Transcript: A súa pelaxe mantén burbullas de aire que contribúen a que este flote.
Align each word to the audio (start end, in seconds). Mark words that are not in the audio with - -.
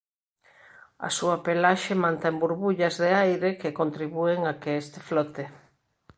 A 1.07 1.09
súa 1.17 1.37
pelaxe 1.47 1.93
mantén 2.03 2.35
burbullas 2.41 2.95
de 3.03 3.09
aire 3.25 3.49
que 3.61 3.77
contribúen 3.79 4.39
a 4.45 4.53
que 4.61 4.71
este 4.83 4.99
flote. 5.07 5.43